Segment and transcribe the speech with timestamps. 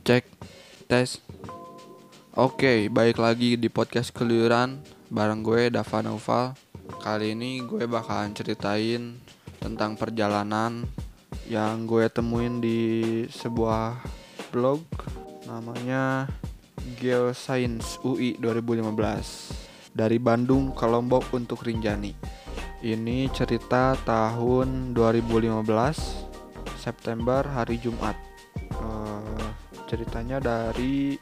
[0.00, 0.24] cek
[0.88, 1.20] tes.
[2.32, 4.80] Oke baik lagi di podcast keluyuran
[5.12, 6.56] Bareng gue Dava Naufal.
[7.04, 9.20] Kali ini gue bakalan ceritain
[9.60, 10.88] tentang perjalanan
[11.46, 12.80] Yang gue temuin di
[13.28, 14.00] sebuah
[14.50, 14.82] blog
[15.46, 16.26] Namanya
[16.96, 22.16] Geoscience UI 2015 Dari Bandung ke Lombok untuk Rinjani.
[22.80, 25.60] Ini cerita tahun 2015
[26.80, 28.29] September hari Jumat
[29.90, 31.18] ceritanya dari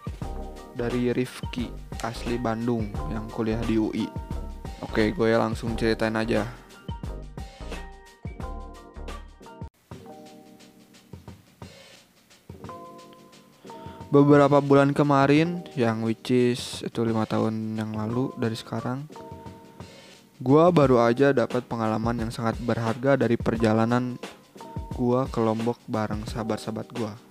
[0.76, 1.72] dari Rifki
[2.04, 4.04] asli Bandung yang kuliah di UI.
[4.84, 6.44] Oke, gue langsung ceritain aja.
[14.08, 19.04] Beberapa bulan kemarin, yang which is itu lima tahun yang lalu dari sekarang,
[20.40, 24.16] gue baru aja dapat pengalaman yang sangat berharga dari perjalanan
[24.96, 27.27] gue ke Lombok bareng sahabat-sahabat gue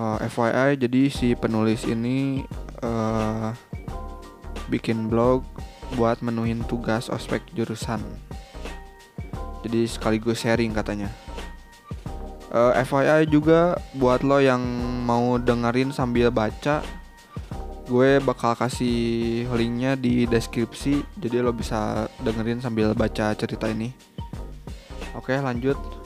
[0.00, 2.40] uh, eh, FYI jadi si penulis ini
[2.80, 3.52] uh,
[4.72, 5.44] bikin blog
[6.00, 8.00] buat menuhin tugas ospek jurusan.
[9.60, 11.12] Jadi sekaligus sharing katanya.
[12.48, 14.62] Uh, eh, FYI juga buat lo yang
[15.04, 16.80] mau dengerin sambil baca
[17.90, 23.90] gue bakal kasih linknya di deskripsi jadi lo bisa dengerin sambil baca cerita ini.
[25.18, 25.99] Oke lanjut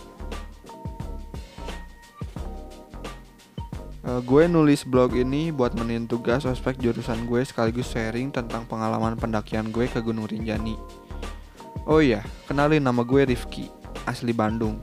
[4.15, 9.19] Uh, gue nulis blog ini buat menin tugas ospek jurusan gue sekaligus sharing tentang pengalaman
[9.19, 10.79] pendakian gue ke Gunung Rinjani.
[11.83, 13.67] Oh iya, kenalin nama gue Rifki,
[14.07, 14.79] asli Bandung.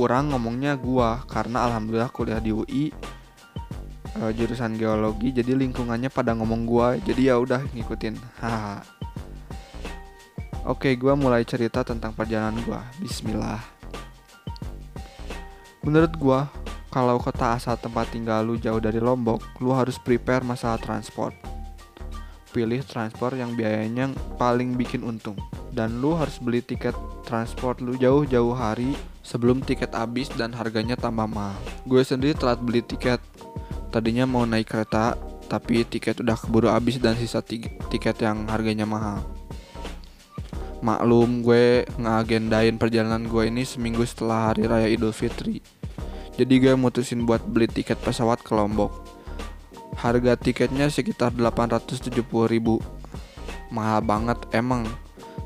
[0.00, 2.96] Orang ngomongnya gue karena alhamdulillah kuliah di UI
[4.24, 8.16] uh, eh, jurusan geologi jadi lingkungannya pada ngomong gue jadi ya udah ngikutin.
[8.40, 8.80] Haha.
[10.64, 12.80] Oke, gue mulai cerita tentang perjalanan gue.
[13.04, 13.60] Bismillah.
[15.84, 16.40] Menurut gue,
[16.96, 21.36] kalau kota asal tempat tinggal lu jauh dari Lombok, lu harus prepare masalah transport.
[22.56, 25.36] Pilih transport yang biayanya paling bikin untung.
[25.76, 26.96] Dan lu harus beli tiket
[27.28, 31.60] transport lu jauh-jauh hari sebelum tiket habis dan harganya tambah mahal.
[31.84, 33.20] Gue sendiri telat beli tiket.
[33.92, 35.20] Tadinya mau naik kereta,
[35.52, 39.20] tapi tiket udah keburu habis dan sisa tiket yang harganya mahal.
[40.80, 45.75] Maklum gue ngagendain perjalanan gue ini seminggu setelah hari raya Idul Fitri
[46.36, 48.92] jadi gue mutusin buat beli tiket pesawat ke Lombok.
[49.96, 52.12] Harga tiketnya sekitar 870
[52.52, 52.76] ribu.
[53.72, 54.84] Mahal banget emang.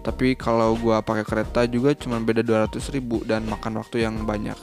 [0.03, 4.59] Tapi kalau gue pakai kereta juga cuma beda 200 ribu dan makan waktu yang banyak.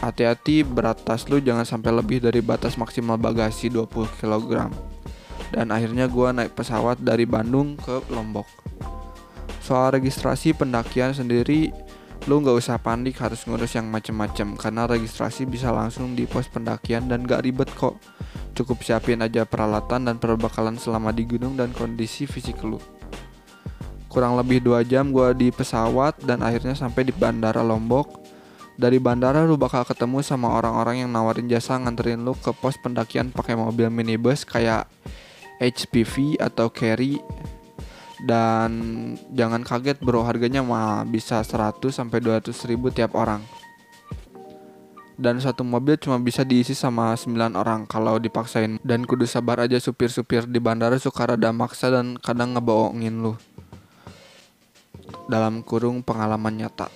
[0.00, 4.72] Hati-hati berat tas lu jangan sampai lebih dari batas maksimal bagasi 20 kg.
[5.52, 8.48] Dan akhirnya gue naik pesawat dari Bandung ke Lombok.
[9.60, 11.72] Soal registrasi pendakian sendiri
[12.24, 17.04] Lu nggak usah panik harus ngurus yang macem-macem karena registrasi bisa langsung di pos pendakian
[17.04, 18.00] dan gak ribet kok.
[18.56, 22.80] Cukup siapin aja peralatan dan perbekalan selama di gunung dan kondisi fisik lu.
[24.08, 28.24] Kurang lebih 2 jam gue di pesawat dan akhirnya sampai di bandara Lombok.
[28.80, 33.36] Dari bandara lu bakal ketemu sama orang-orang yang nawarin jasa nganterin lu ke pos pendakian
[33.36, 34.88] pakai mobil minibus kayak
[35.60, 37.20] HPV atau carry
[38.24, 38.72] dan
[39.36, 43.44] jangan kaget bro harganya mah bisa 100 sampai 200 ribu tiap orang.
[45.14, 48.82] Dan satu mobil cuma bisa diisi sama 9 orang kalau dipaksain.
[48.82, 53.38] Dan kudu sabar aja supir-supir di bandara suka rada maksa dan kadang ngebohongin lu.
[55.30, 56.90] Dalam kurung pengalaman nyata.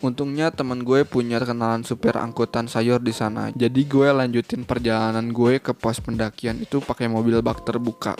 [0.00, 3.52] Untungnya teman gue punya kenalan supir angkutan sayur di sana.
[3.52, 8.16] Jadi gue lanjutin perjalanan gue ke pos pendakian itu pakai mobil bak terbuka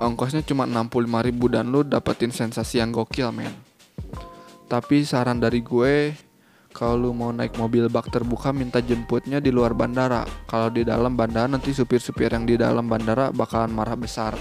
[0.00, 3.52] ongkosnya cuma 65 ribu dan lu dapetin sensasi yang gokil men.
[4.70, 6.16] Tapi saran dari gue
[6.72, 10.24] kalau lu mau naik mobil bak terbuka minta jemputnya di luar bandara.
[10.48, 14.32] Kalau di dalam bandara nanti supir-supir yang di dalam bandara bakalan marah besar.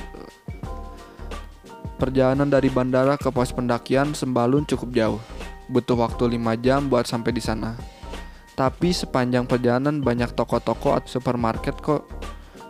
[2.00, 5.22] Perjalanan dari bandara ke pos pendakian Sembalun cukup jauh.
[5.68, 7.75] Butuh waktu 5 jam buat sampai di sana.
[8.56, 12.07] Tapi sepanjang perjalanan banyak toko-toko atau supermarket kok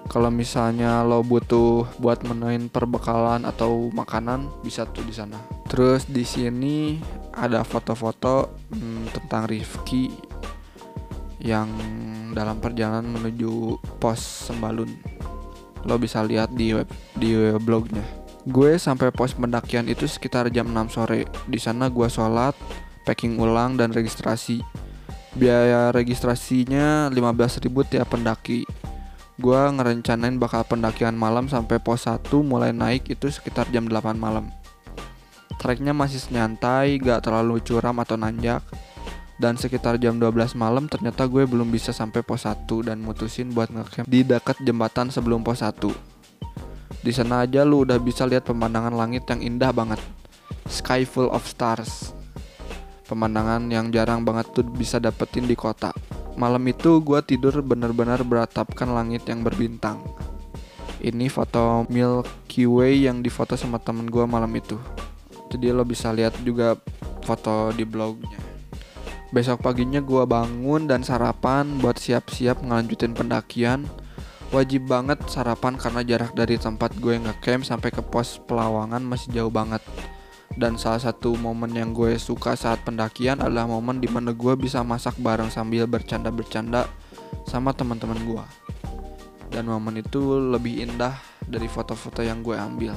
[0.09, 5.37] kalau misalnya lo butuh buat menuin perbekalan atau makanan bisa tuh di sana.
[5.69, 6.99] Terus di sini
[7.31, 10.11] ada foto-foto hmm, tentang Rifki
[11.41, 11.69] yang
[12.35, 14.89] dalam perjalanan menuju pos Sembalun.
[15.87, 18.03] Lo bisa lihat di web di blognya.
[18.45, 21.29] Gue sampai pos pendakian itu sekitar jam 6 sore.
[21.45, 22.57] Di sana gue sholat,
[23.05, 24.61] packing ulang dan registrasi.
[25.31, 28.67] Biaya registrasinya 15.000 tiap pendaki
[29.41, 34.53] gue ngerencanain bakal pendakian malam sampai pos 1 mulai naik itu sekitar jam 8 malam.
[35.57, 38.61] Treknya masih nyantai, gak terlalu curam atau nanjak.
[39.41, 43.73] Dan sekitar jam 12 malam ternyata gue belum bisa sampai pos 1 dan mutusin buat
[43.73, 45.73] ngecamp di dekat jembatan sebelum pos 1.
[47.01, 49.97] Di sana aja lu udah bisa lihat pemandangan langit yang indah banget.
[50.69, 52.13] Sky full of stars.
[53.09, 55.89] Pemandangan yang jarang banget tuh bisa dapetin di kota.
[56.39, 59.99] Malam itu gue tidur bener-bener beratapkan langit yang berbintang.
[61.01, 64.77] Ini foto Milky Way yang difoto sama temen gue malam itu.
[65.49, 66.77] Jadi lo bisa lihat juga
[67.25, 68.37] foto di blognya.
[69.31, 73.87] Besok paginya gue bangun dan sarapan buat siap-siap ngelanjutin pendakian.
[74.51, 79.51] Wajib banget sarapan karena jarak dari tempat gue ngecamp sampai ke pos pelawangan masih jauh
[79.51, 79.79] banget.
[80.59, 84.83] Dan salah satu momen yang gue suka saat pendakian adalah momen di mana gue bisa
[84.83, 86.91] masak bareng sambil bercanda-bercanda
[87.47, 88.45] sama teman-teman gue.
[89.51, 91.15] Dan momen itu lebih indah
[91.47, 92.95] dari foto-foto yang gue ambil.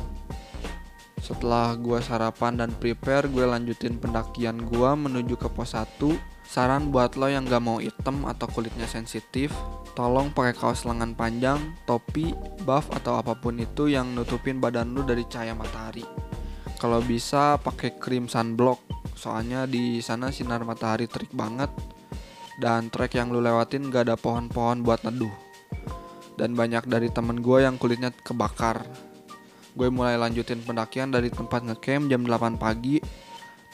[1.24, 5.96] Setelah gue sarapan dan prepare, gue lanjutin pendakian gue menuju ke pos 1.
[6.44, 9.48] Saran buat lo yang gak mau item atau kulitnya sensitif,
[9.96, 11.56] tolong pakai kaos lengan panjang,
[11.88, 12.36] topi,
[12.68, 16.04] buff atau apa pun itu yang nutupin badan lu dari cahaya matahari.
[16.78, 18.82] Kalau bisa pakai krim sunblock,
[19.14, 21.70] soalnya di sana sinar matahari terik banget
[22.60, 25.32] dan trek yang lu lewatin gak ada pohon-pohon buat neduh.
[26.34, 28.82] Dan banyak dari temen gue yang kulitnya kebakar
[29.74, 33.02] Gue mulai lanjutin pendakian dari tempat ngecamp jam 8 pagi.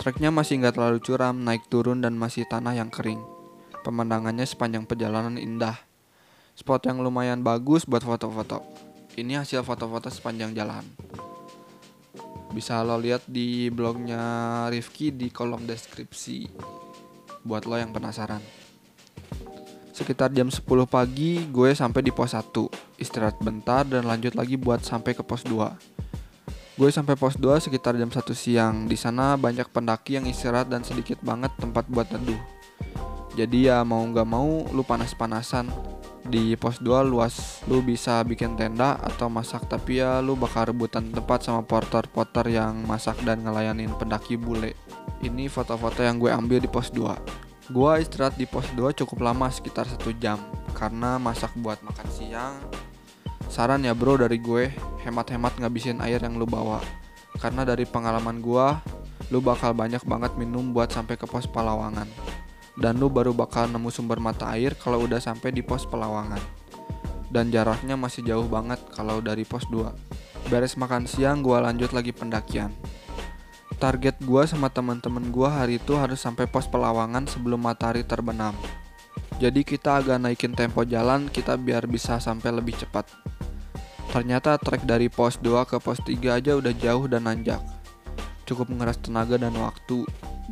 [0.00, 3.20] Treknya masih nggak terlalu curam, naik turun dan masih tanah yang kering.
[3.85, 5.76] Pemandangannya sepanjang perjalanan indah.
[6.56, 8.64] Spot yang lumayan bagus buat foto-foto.
[9.20, 10.88] Ini hasil foto-foto sepanjang jalan.
[12.50, 16.50] Bisa lo lihat di blognya Rifki di kolom deskripsi.
[17.47, 18.43] Buat lo yang penasaran.
[20.00, 22.56] Sekitar jam 10 pagi gue sampai di pos 1
[22.97, 28.00] Istirahat bentar dan lanjut lagi buat sampai ke pos 2 Gue sampai pos 2 sekitar
[28.00, 32.41] jam 1 siang Di sana banyak pendaki yang istirahat dan sedikit banget tempat buat teduh
[33.37, 35.69] Jadi ya mau gak mau lu panas-panasan
[36.30, 41.10] di pos 2 luas lu bisa bikin tenda atau masak tapi ya lu bakal rebutan
[41.10, 44.78] tempat sama porter-porter yang masak dan ngelayanin pendaki bule
[45.20, 49.46] ini foto-foto yang gue ambil di pos 2 Gua istirahat di pos 2 cukup lama
[49.46, 50.42] sekitar satu jam
[50.74, 52.58] karena masak buat makan siang.
[53.46, 54.74] Saran ya bro dari gue,
[55.06, 56.82] hemat-hemat ngabisin air yang lu bawa.
[57.38, 58.82] Karena dari pengalaman gua,
[59.30, 62.10] lu bakal banyak banget minum buat sampai ke pos Palawangan.
[62.80, 66.40] Dan lu baru bakal nemu sumber mata air kalau udah sampai di pos Pelawangan.
[67.28, 70.48] Dan jaraknya masih jauh banget kalau dari pos 2.
[70.48, 72.72] Beres makan siang, gua lanjut lagi pendakian
[73.80, 78.52] target gue sama teman-teman gue hari itu harus sampai pos pelawangan sebelum matahari terbenam.
[79.40, 83.08] Jadi kita agak naikin tempo jalan kita biar bisa sampai lebih cepat.
[84.12, 87.64] Ternyata trek dari pos 2 ke pos 3 aja udah jauh dan nanjak.
[88.50, 90.02] Cukup mengeras tenaga dan waktu.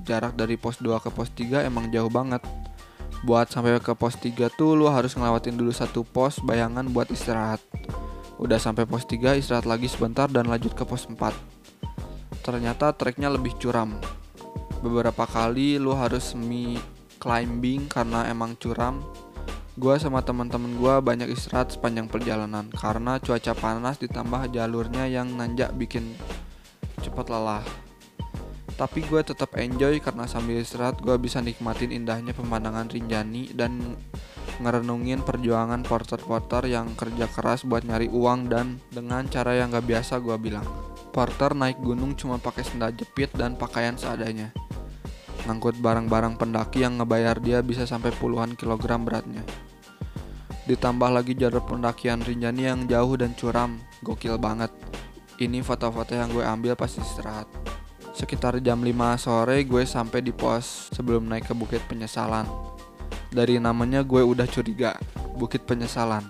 [0.07, 2.47] Jarak dari pos 2 ke pos 3 emang jauh banget.
[3.27, 7.59] Buat sampai ke pos 3 tuh lu harus ngelewatin dulu satu pos bayangan buat istirahat.
[8.39, 11.59] Udah sampai pos 3 istirahat lagi sebentar dan lanjut ke pos 4
[12.49, 13.93] ternyata treknya lebih curam.
[14.81, 16.81] Beberapa kali lu harus semi
[17.21, 19.05] climbing karena emang curam.
[19.77, 25.77] Gua sama teman-teman gua banyak istirahat sepanjang perjalanan karena cuaca panas ditambah jalurnya yang nanjak
[25.77, 26.17] bikin
[27.05, 27.88] cepat lelah.
[28.79, 33.99] Tapi gue tetap enjoy karena sambil istirahat gue bisa nikmatin indahnya pemandangan Rinjani dan
[34.63, 40.23] ngerenungin perjuangan porter-porter yang kerja keras buat nyari uang dan dengan cara yang gak biasa
[40.23, 40.63] gue bilang.
[41.11, 44.55] Porter naik gunung cuma pakai sendal jepit dan pakaian seadanya.
[45.51, 49.43] Ngangkut barang-barang pendaki yang ngebayar dia bisa sampai puluhan kilogram beratnya.
[50.71, 54.71] Ditambah lagi jalur pendakian Rinjani yang jauh dan curam, gokil banget.
[55.43, 57.51] Ini foto-foto yang gue ambil pas istirahat.
[58.19, 58.91] Sekitar jam 5
[59.23, 62.51] sore gue sampai di pos sebelum naik ke Bukit Penyesalan.
[63.31, 64.99] Dari namanya gue udah curiga,
[65.39, 66.27] Bukit Penyesalan.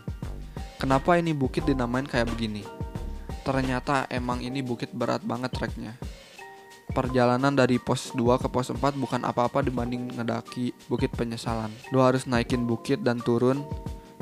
[0.77, 2.63] Kenapa ini bukit dinamain kayak begini?
[3.49, 5.97] ternyata emang ini bukit berat banget treknya.
[6.93, 11.73] Perjalanan dari pos 2 ke pos 4 bukan apa-apa dibanding ngedaki bukit penyesalan.
[11.89, 13.65] Lu harus naikin bukit dan turun,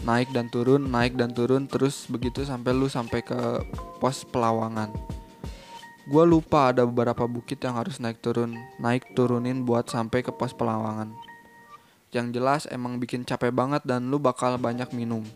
[0.06, 3.38] naik dan turun, naik dan turun terus begitu sampai lu sampai ke
[3.98, 4.94] pos pelawangan.
[6.06, 10.54] Gua lupa ada beberapa bukit yang harus naik turun, naik turunin buat sampai ke pos
[10.54, 11.10] pelawangan.
[12.14, 15.26] Yang jelas emang bikin capek banget dan lu bakal banyak minum.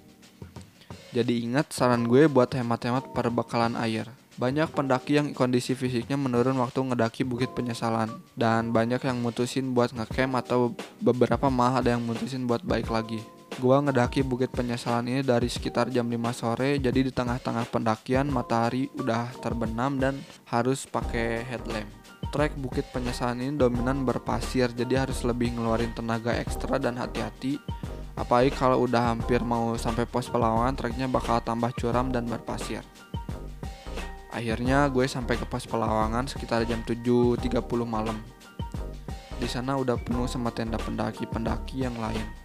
[1.11, 4.07] Jadi ingat saran gue buat hemat-hemat perbekalan air.
[4.39, 9.91] Banyak pendaki yang kondisi fisiknya menurun waktu ngedaki Bukit Penyesalan dan banyak yang mutusin buat
[9.91, 10.71] ngecamp atau
[11.03, 13.19] beberapa malah ada yang mutusin buat baik lagi.
[13.59, 18.87] Gua ngedaki Bukit Penyesalan ini dari sekitar jam 5 sore jadi di tengah-tengah pendakian matahari
[18.95, 21.91] udah terbenam dan harus pakai headlamp.
[22.31, 27.59] Trek Bukit Penyesalan ini dominan berpasir, jadi harus lebih ngeluarin tenaga ekstra dan hati-hati.
[28.15, 32.87] Apalagi kalau udah hampir mau sampai pos Pelawangan, treknya bakal tambah curam dan berpasir.
[34.31, 37.43] Akhirnya gue sampai ke pos Pelawangan sekitar jam 7.30
[37.83, 38.15] malam.
[39.43, 42.40] Di sana udah penuh sama tenda pendaki-pendaki yang lain.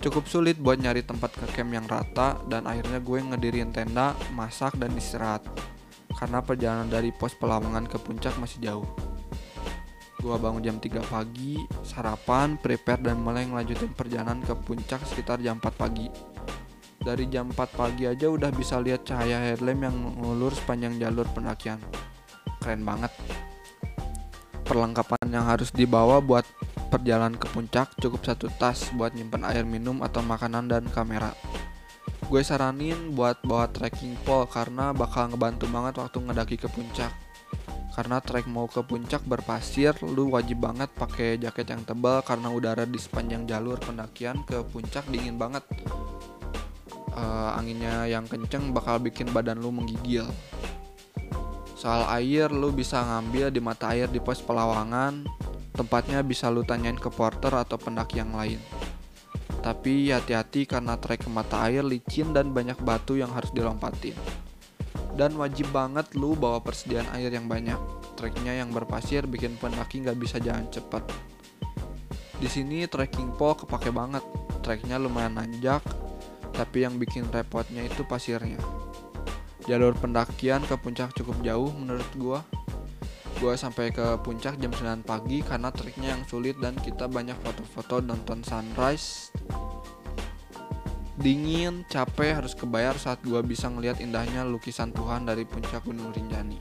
[0.00, 4.76] Cukup sulit buat nyari tempat ke camp yang rata dan akhirnya gue ngedirin tenda, masak
[4.80, 5.44] dan istirahat
[6.20, 8.88] karena perjalanan dari pos Pelawangan ke puncak masih jauh.
[10.20, 15.56] Gua bangun jam 3 pagi, sarapan, prepare dan mulai ngelanjutin perjalanan ke puncak sekitar jam
[15.56, 16.12] 4 pagi.
[17.00, 21.80] Dari jam 4 pagi aja udah bisa lihat cahaya headlamp yang ngulur sepanjang jalur pendakian.
[22.60, 23.08] Keren banget.
[24.68, 26.44] Perlengkapan yang harus dibawa buat
[26.90, 31.30] perjalanan ke puncak cukup satu tas buat nyimpan air minum atau makanan dan kamera.
[32.26, 37.14] Gue saranin buat bawa trekking pole karena bakal ngebantu banget waktu ngedaki ke puncak.
[37.90, 42.86] Karena trek mau ke puncak berpasir lu wajib banget pakai jaket yang tebal karena udara
[42.86, 45.66] di sepanjang jalur pendakian ke puncak dingin banget.
[47.10, 50.30] Uh, anginnya yang kenceng bakal bikin badan lu menggigil.
[51.74, 55.26] Soal air lu bisa ngambil di mata air di pos pelawangan
[55.76, 58.60] tempatnya bisa lu tanyain ke porter atau pendaki yang lain
[59.60, 64.16] tapi hati-hati karena trek ke mata air licin dan banyak batu yang harus dilompatin.
[65.12, 67.76] Dan wajib banget lu bawa persediaan air yang banyak.
[68.16, 71.04] Treknya yang berpasir bikin pendaki nggak bisa jalan cepat.
[72.40, 74.24] Di sini trekking pole kepake banget.
[74.64, 75.84] Treknya lumayan nanjak,
[76.56, 78.60] tapi yang bikin repotnya itu pasirnya.
[79.68, 82.40] Jalur pendakian ke puncak cukup jauh menurut gua.
[83.38, 88.02] Gua sampai ke puncak jam 9 pagi karena treknya yang sulit dan kita banyak foto-foto
[88.02, 89.30] nonton sunrise
[91.20, 96.56] Dingin, capek, harus kebayar saat gue bisa ngeliat indahnya lukisan Tuhan dari puncak Gunung Rinjani.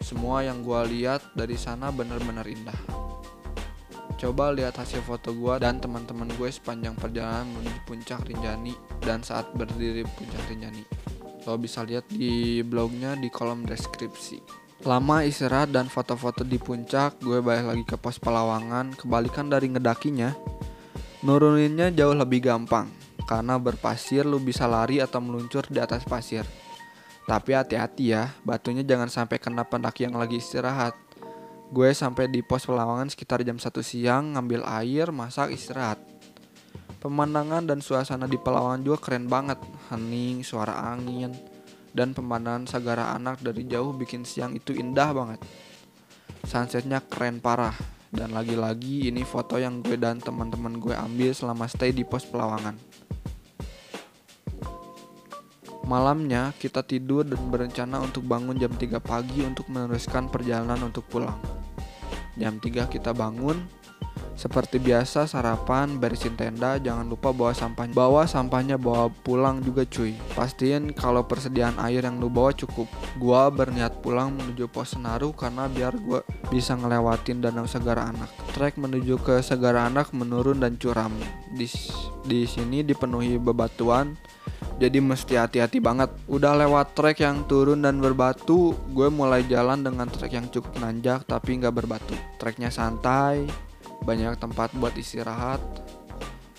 [0.00, 2.80] Semua yang gue lihat dari sana benar-benar indah.
[4.16, 8.72] Coba lihat hasil foto gue dan teman-teman gue sepanjang perjalanan menuju puncak Rinjani
[9.04, 10.88] dan saat berdiri puncak Rinjani.
[11.44, 14.67] Lo bisa lihat di blognya di kolom deskripsi.
[14.86, 18.94] Lama istirahat dan foto-foto di puncak, gue balik lagi ke pos Pelawangan.
[18.94, 20.30] Kebalikan dari ngedakinya,
[21.26, 22.86] nuruninnya jauh lebih gampang
[23.26, 26.46] karena berpasir lu bisa lari atau meluncur di atas pasir.
[27.26, 30.94] Tapi hati-hati ya, batunya jangan sampai kena pendaki yang lagi istirahat.
[31.74, 35.98] Gue sampai di pos pelawangan sekitar jam 1 siang, ngambil air, masak, istirahat.
[37.02, 39.58] Pemandangan dan suasana di pelawangan juga keren banget.
[39.90, 41.34] Hening, suara angin,
[41.98, 45.42] dan pemandangan Sagara Anak dari jauh bikin siang itu indah banget.
[46.46, 47.74] Sunsetnya keren parah.
[48.08, 52.72] Dan lagi-lagi ini foto yang gue dan teman-teman gue ambil selama stay di pos pelawangan.
[55.84, 61.36] Malamnya kita tidur dan berencana untuk bangun jam 3 pagi untuk meneruskan perjalanan untuk pulang.
[62.40, 63.60] Jam 3 kita bangun,
[64.38, 67.90] seperti biasa sarapan, beresin tenda, jangan lupa bawa sampah.
[67.90, 70.14] Bawa sampahnya bawa pulang juga cuy.
[70.38, 72.86] Pastiin kalau persediaan air yang lu bawa cukup.
[73.18, 76.22] Gua berniat pulang menuju pos Senaru karena biar gua
[76.54, 78.30] bisa ngelewatin danau Segara Anak.
[78.54, 81.10] Trek menuju ke Segara Anak menurun dan curam.
[81.58, 81.66] Di
[82.22, 84.14] di sini dipenuhi bebatuan
[84.78, 86.14] jadi mesti hati-hati banget.
[86.30, 91.26] Udah lewat trek yang turun dan berbatu, gue mulai jalan dengan trek yang cukup nanjak
[91.26, 92.14] tapi nggak berbatu.
[92.38, 93.50] Treknya santai,
[94.02, 95.62] banyak tempat buat istirahat.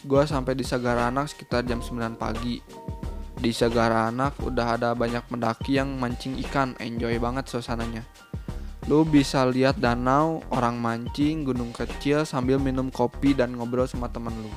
[0.03, 2.63] Gue sampai di Sagara Anak sekitar jam 9 pagi.
[3.39, 8.03] Di Sagara Anak udah ada banyak pendaki yang mancing ikan, enjoy banget suasananya.
[8.87, 14.33] Lu bisa lihat danau, orang mancing, gunung kecil sambil minum kopi dan ngobrol sama temen
[14.39, 14.51] lu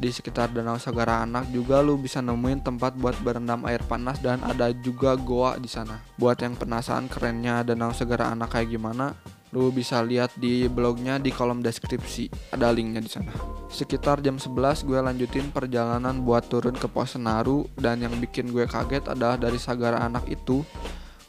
[0.00, 4.40] di sekitar Danau Sagara Anak juga lu bisa nemuin tempat buat berendam air panas dan
[4.40, 6.00] ada juga goa di sana.
[6.16, 9.12] Buat yang penasaran kerennya Danau Sagara Anak kayak gimana,
[9.50, 12.54] lu bisa lihat di blognya di kolom deskripsi.
[12.54, 13.34] Ada linknya di sana.
[13.70, 18.66] Sekitar jam 11 gue lanjutin perjalanan buat turun ke pos Senaru dan yang bikin gue
[18.66, 20.62] kaget adalah dari Sagara Anak itu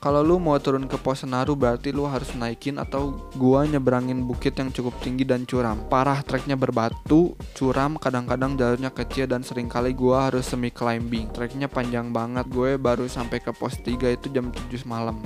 [0.01, 4.57] kalau lu mau turun ke pos Senaru berarti lu harus naikin atau gua nyeberangin bukit
[4.57, 5.77] yang cukup tinggi dan curam.
[5.93, 11.29] Parah treknya berbatu, curam, kadang-kadang jalurnya kecil dan sering kali gua harus semi climbing.
[11.29, 12.49] Treknya panjang banget.
[12.49, 15.21] Gue baru sampai ke pos 3 itu jam 7 malam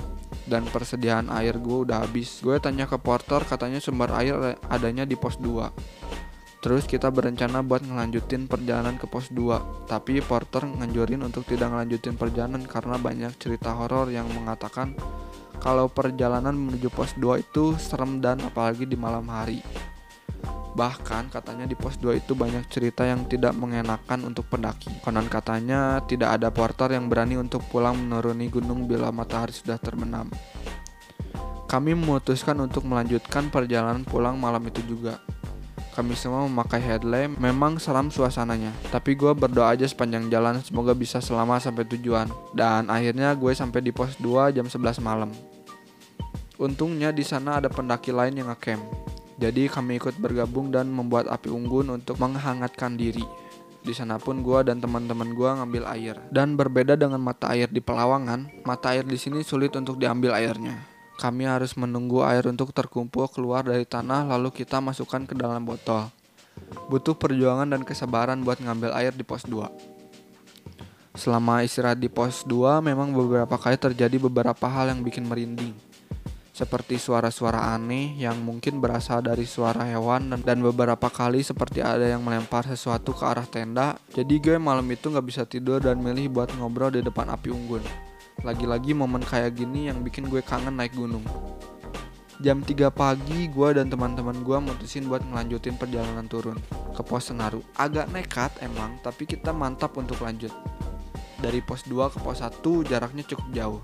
[0.45, 2.41] dan persediaan air gue udah habis.
[2.41, 6.05] Gue tanya ke porter katanya sumber air adanya di pos 2.
[6.65, 12.17] Terus kita berencana buat ngelanjutin perjalanan ke pos 2 Tapi Porter nganjurin untuk tidak ngelanjutin
[12.17, 14.97] perjalanan Karena banyak cerita horor yang mengatakan
[15.61, 19.61] Kalau perjalanan menuju pos 2 itu serem dan apalagi di malam hari
[20.75, 26.03] Bahkan katanya di pos 2 itu banyak cerita yang tidak mengenakan untuk pendaki Konon katanya
[26.03, 30.27] tidak ada porter yang berani untuk pulang menuruni gunung bila matahari sudah terbenam
[31.71, 35.17] Kami memutuskan untuk melanjutkan perjalanan pulang malam itu juga.
[35.95, 38.67] Kami semua memakai headlamp, memang seram suasananya.
[38.91, 42.27] Tapi gue berdoa aja sepanjang jalan, semoga bisa selamat sampai tujuan.
[42.51, 45.31] Dan akhirnya gue sampai di pos 2 jam 11 malam.
[46.59, 48.83] Untungnya di sana ada pendaki lain yang ngecamp.
[49.35, 53.23] Jadi kami ikut bergabung dan membuat api unggun untuk menghangatkan diri.
[53.83, 56.15] Di sana pun gue dan teman-teman gue ngambil air.
[56.31, 60.79] Dan berbeda dengan mata air di Pelawangan, mata air di sini sulit untuk diambil airnya.
[61.19, 66.07] Kami harus menunggu air untuk terkumpul keluar dari tanah lalu kita masukkan ke dalam botol.
[66.87, 69.67] Butuh perjuangan dan kesabaran buat ngambil air di pos 2.
[71.15, 75.75] Selama istirahat di pos 2 memang beberapa kali terjadi beberapa hal yang bikin merinding
[76.55, 82.23] seperti suara-suara aneh yang mungkin berasal dari suara hewan dan, beberapa kali seperti ada yang
[82.23, 83.99] melempar sesuatu ke arah tenda.
[84.15, 87.83] Jadi gue malam itu gak bisa tidur dan milih buat ngobrol di depan api unggun.
[88.47, 91.27] Lagi-lagi momen kayak gini yang bikin gue kangen naik gunung.
[92.39, 96.55] Jam 3 pagi gue dan teman-teman gue mutusin buat ngelanjutin perjalanan turun
[96.95, 97.59] ke pos Senaru.
[97.75, 100.55] Agak nekat emang, tapi kita mantap untuk lanjut.
[101.35, 103.83] Dari pos 2 ke pos 1 jaraknya cukup jauh.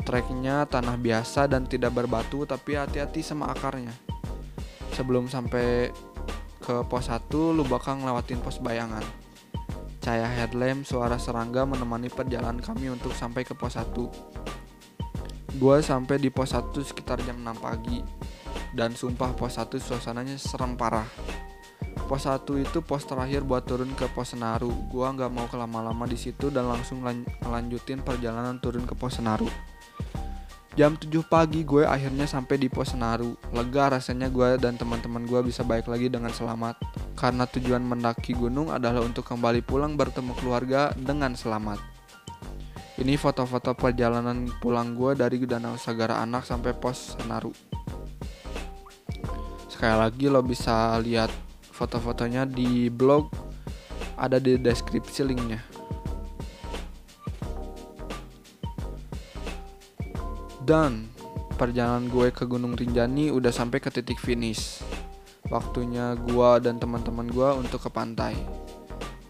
[0.00, 3.92] Treknya tanah biasa dan tidak berbatu tapi hati-hati sama akarnya.
[4.96, 5.92] Sebelum sampai
[6.60, 9.02] ke pos 1 lu bakal ngelewatin pos bayangan.
[10.00, 15.60] Cahaya headlamp suara serangga menemani perjalanan kami untuk sampai ke pos 1.
[15.60, 18.00] Gua sampai di pos 1 sekitar jam 6 pagi.
[18.72, 21.06] Dan sumpah pos 1 suasananya serem parah.
[22.08, 24.72] Pos 1 itu pos terakhir buat turun ke pos Senaru.
[24.88, 27.04] Gua nggak mau kelama-lama di situ dan langsung
[27.44, 29.46] lanjutin perjalanan turun ke pos Senaru.
[30.78, 33.34] Jam 7 pagi gue akhirnya sampai di pos Senaru.
[33.50, 36.78] Lega rasanya gue dan teman-teman gue bisa baik lagi dengan selamat.
[37.18, 41.82] Karena tujuan mendaki gunung adalah untuk kembali pulang bertemu keluarga dengan selamat.
[43.02, 47.50] Ini foto-foto perjalanan pulang gue dari Danau Sagara Anak sampai pos Senaru.
[49.66, 51.34] Sekali lagi lo bisa lihat
[51.74, 53.26] foto-fotonya di blog
[54.14, 55.79] ada di deskripsi linknya.
[60.64, 61.08] Dan
[61.56, 64.80] perjalanan gue ke Gunung Rinjani udah sampai ke titik finish.
[65.48, 68.36] Waktunya gue dan teman-teman gue untuk ke pantai.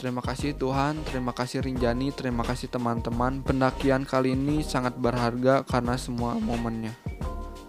[0.01, 3.45] Terima kasih Tuhan, terima kasih Rinjani, terima kasih teman-teman.
[3.45, 6.97] Pendakian kali ini sangat berharga karena semua momennya.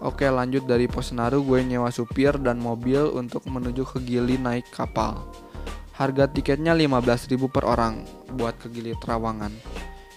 [0.02, 4.66] Oke lanjut dari pos Senaru gue nyewa supir dan mobil untuk menuju ke Gili naik
[4.74, 5.28] kapal.
[5.94, 9.52] Harga tiketnya 15.000 per orang buat ke Gili Trawangan.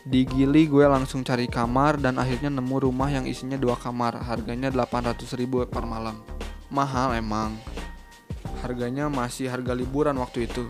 [0.06, 4.22] Di Gili gue langsung cari kamar dan akhirnya nemu rumah yang isinya dua kamar.
[4.22, 6.22] Harganya 800 ribu per malam.
[6.70, 7.58] Mahal emang.
[8.62, 10.70] Harganya masih harga liburan waktu itu.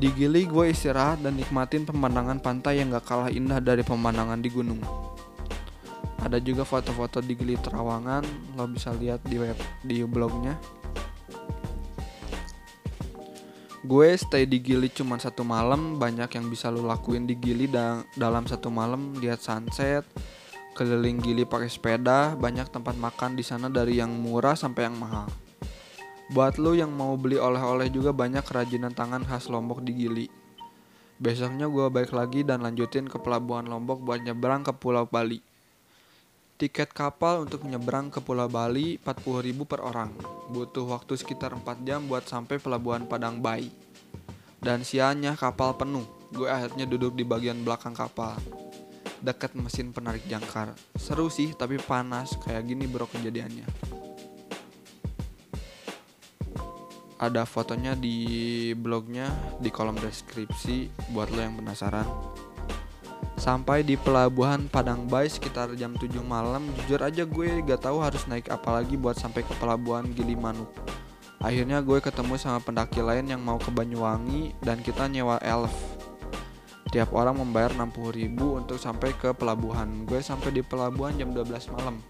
[0.00, 4.48] Di Gili gue istirahat dan nikmatin pemandangan pantai yang gak kalah indah dari pemandangan di
[4.48, 4.80] gunung.
[6.24, 10.56] Ada juga foto-foto di Gili Terawangan, lo bisa lihat di web di blognya.
[13.84, 18.00] Gue stay di Gili cuma satu malam banyak yang bisa lo lakuin di Gili da
[18.16, 20.08] dalam satu malam lihat sunset
[20.72, 25.28] keliling Gili pakai sepeda banyak tempat makan di sana dari yang murah sampai yang mahal.
[26.32, 30.26] Buat lo yang mau beli oleh-oleh juga banyak kerajinan tangan khas Lombok di Gili.
[31.20, 35.53] Besoknya gue balik lagi dan lanjutin ke pelabuhan Lombok buat nyebrang ke Pulau Bali
[36.54, 40.14] Tiket kapal untuk menyeberang ke Pulau Bali 40.000 per orang.
[40.54, 43.74] Butuh waktu sekitar 4 jam buat sampai pelabuhan Padang Bay.
[44.62, 46.06] Dan sianya kapal penuh.
[46.30, 48.38] Gue akhirnya duduk di bagian belakang kapal.
[49.18, 50.78] Dekat mesin penarik jangkar.
[50.94, 53.66] Seru sih tapi panas kayak gini bro kejadiannya.
[57.18, 59.26] Ada fotonya di blognya
[59.58, 62.06] di kolom deskripsi buat lo yang penasaran.
[63.44, 68.24] Sampai di pelabuhan Padang Bay sekitar jam 7 malam, jujur aja gue gak tahu harus
[68.24, 70.72] naik apa lagi buat sampai ke pelabuhan Gilimanuk.
[71.44, 75.76] Akhirnya gue ketemu sama pendaki lain yang mau ke Banyuwangi dan kita nyewa elf.
[76.88, 80.08] Tiap orang membayar 60 ribu untuk sampai ke pelabuhan.
[80.08, 82.00] Gue sampai di pelabuhan jam 12 malam.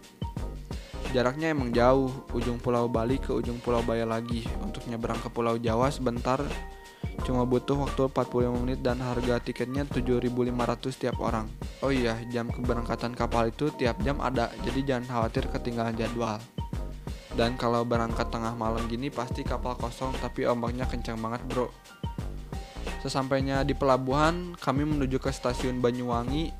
[1.11, 4.47] Jaraknya emang jauh, ujung Pulau Bali ke ujung Pulau Baya lagi.
[4.63, 6.39] Untuk nyebrang ke Pulau Jawa sebentar
[7.25, 11.49] Cuma butuh waktu 45 menit dan harga tiketnya 7.500 tiap orang.
[11.81, 16.37] Oh iya, jam keberangkatan kapal itu tiap jam ada, jadi jangan khawatir ketinggalan jadwal.
[17.35, 21.67] Dan kalau berangkat tengah malam gini pasti kapal kosong tapi ombaknya kencang banget bro.
[23.01, 26.53] Sesampainya di pelabuhan, kami menuju ke stasiun Banyuwangi.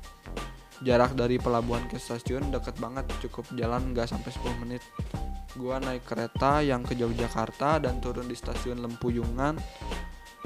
[0.83, 4.83] Jarak dari pelabuhan ke stasiun dekat banget, cukup jalan nggak sampai 10 menit.
[5.55, 9.55] Gua naik kereta yang ke Yogyakarta dan turun di stasiun Lempuyungan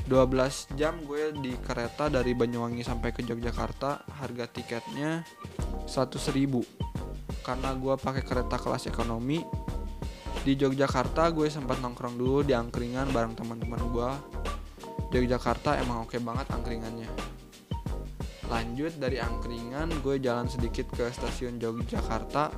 [0.10, 4.10] 12 jam gue di kereta dari Banyuwangi sampai ke Yogyakarta.
[4.18, 5.22] Harga tiketnya
[5.86, 6.66] 100 ribu.
[7.46, 9.46] Karena gue pakai kereta kelas ekonomi
[10.42, 14.10] di Yogyakarta gue sempat nongkrong dulu di angkringan bareng teman-teman gue.
[15.14, 17.10] Yogyakarta emang oke banget angkringannya.
[18.50, 22.50] Lanjut dari angkringan gue jalan sedikit ke stasiun Yogyakarta.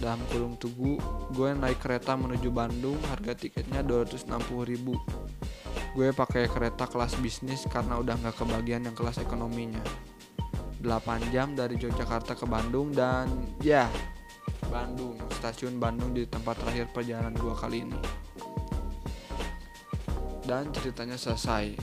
[0.00, 0.96] Dalam kurung tugu
[1.36, 4.24] gue naik kereta menuju Bandung harga tiketnya 260
[4.64, 4.96] ribu
[5.94, 9.82] gue pakai kereta kelas bisnis karena udah nggak kebagian yang kelas ekonominya
[10.80, 13.28] 8 jam dari Yogyakarta ke Bandung dan
[13.60, 13.84] ya
[14.70, 17.98] Bandung, stasiun Bandung di tempat terakhir perjalanan dua kali ini.
[20.46, 21.74] Dan ceritanya selesai.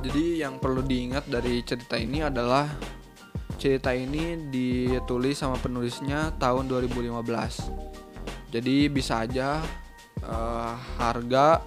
[0.00, 2.66] Jadi yang perlu diingat dari cerita ini adalah
[3.60, 8.50] cerita ini ditulis sama penulisnya tahun 2015.
[8.50, 9.62] Jadi bisa aja
[10.26, 11.62] uh, harga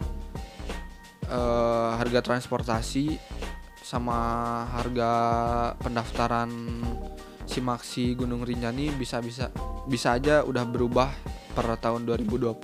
[1.34, 3.18] uh, harga transportasi
[3.82, 4.18] sama
[4.72, 5.12] harga
[5.82, 6.50] pendaftaran
[7.44, 9.52] Simaksi Gunung Rinjani bisa bisa
[9.84, 11.12] bisa aja udah berubah
[11.52, 12.56] per tahun 2020.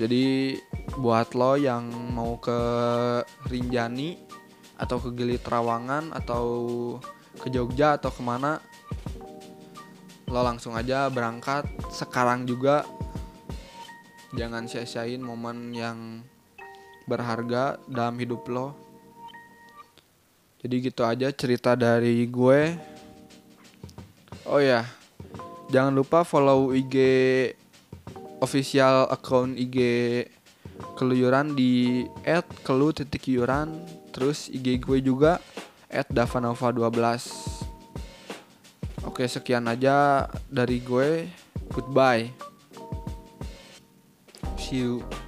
[0.00, 0.56] Jadi
[0.98, 2.58] buat lo yang mau ke
[3.46, 4.18] Rinjani
[4.80, 6.44] atau ke Gili Trawangan atau
[7.38, 8.58] ke Jogja atau ke mana
[10.30, 12.86] lo langsung aja berangkat sekarang juga
[14.30, 16.22] jangan sia-siain momen yang
[17.08, 18.76] berharga dalam hidup lo
[20.60, 22.90] jadi gitu aja cerita dari gue
[24.50, 24.82] Oh ya,
[25.70, 26.96] jangan lupa follow IG
[28.42, 29.78] official account IG
[30.98, 32.02] keluyuran di
[32.66, 33.68] @kelu.yuran
[34.10, 35.38] terus IG gue juga
[35.86, 37.30] @davanova12.
[39.06, 41.30] Oke, sekian aja dari gue.
[41.70, 42.34] Goodbye.
[44.58, 45.19] See you.